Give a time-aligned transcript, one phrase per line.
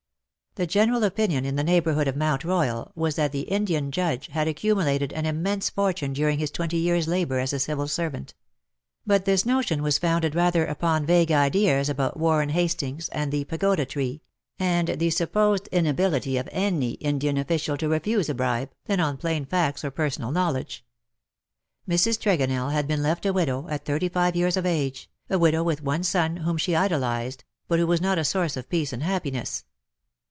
[0.55, 4.49] The general opinion in the neighbourhood of Mount Royal was that the Indian Judge had
[4.49, 8.33] accumulated an immense fortune during his twenty years' labour as a civil servant;
[9.07, 13.85] but this notion was founded rather upon vague ideas about Warren Hastings and the Pagoda
[13.85, 14.23] tree,
[14.59, 19.45] and the supposed inability of any Indian official to refuse a bribe, than on plain
[19.45, 20.83] facts or personal knowledge.
[21.87, 22.19] Mrs.
[22.19, 25.81] Tregonell had been left a widow at thirty five years of age, a widow with
[25.81, 29.63] one son whom she idolized, but who was not a source of peace and happiness.